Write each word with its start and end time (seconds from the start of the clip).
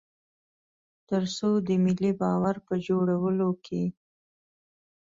تر 1.09 1.23
څو 1.35 1.49
د 1.67 1.69
ملي 1.83 2.11
باور 2.21 2.55
په 2.67 2.73
جوړولو 2.87 3.49
کې. 3.65 3.83